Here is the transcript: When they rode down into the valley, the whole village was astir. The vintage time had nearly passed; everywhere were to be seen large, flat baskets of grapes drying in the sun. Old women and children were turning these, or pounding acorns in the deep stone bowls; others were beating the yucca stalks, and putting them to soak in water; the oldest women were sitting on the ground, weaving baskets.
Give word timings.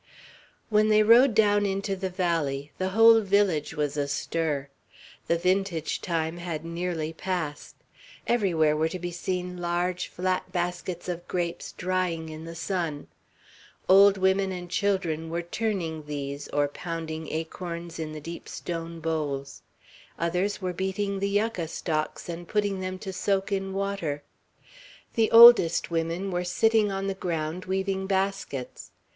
When 0.69 0.89
they 0.89 1.03
rode 1.03 1.35
down 1.35 1.63
into 1.63 1.95
the 1.95 2.09
valley, 2.09 2.71
the 2.79 2.89
whole 2.89 3.21
village 3.21 3.75
was 3.75 3.97
astir. 3.97 4.69
The 5.27 5.37
vintage 5.37 6.01
time 6.01 6.37
had 6.37 6.65
nearly 6.65 7.13
passed; 7.13 7.75
everywhere 8.25 8.75
were 8.75 8.89
to 8.89 8.97
be 8.97 9.11
seen 9.11 9.57
large, 9.57 10.07
flat 10.07 10.51
baskets 10.51 11.07
of 11.07 11.27
grapes 11.27 11.73
drying 11.73 12.29
in 12.29 12.45
the 12.45 12.55
sun. 12.55 13.09
Old 13.87 14.17
women 14.17 14.51
and 14.51 14.71
children 14.71 15.29
were 15.29 15.43
turning 15.43 16.07
these, 16.07 16.47
or 16.47 16.67
pounding 16.67 17.31
acorns 17.31 17.99
in 17.99 18.11
the 18.11 18.19
deep 18.19 18.49
stone 18.49 19.01
bowls; 19.01 19.61
others 20.17 20.59
were 20.63 20.73
beating 20.73 21.19
the 21.19 21.29
yucca 21.29 21.67
stalks, 21.67 22.27
and 22.27 22.47
putting 22.47 22.79
them 22.79 22.97
to 22.97 23.13
soak 23.13 23.51
in 23.51 23.71
water; 23.71 24.23
the 25.13 25.29
oldest 25.29 25.91
women 25.91 26.31
were 26.31 26.43
sitting 26.43 26.91
on 26.91 27.05
the 27.05 27.13
ground, 27.13 27.65
weaving 27.65 28.07
baskets. 28.07 28.89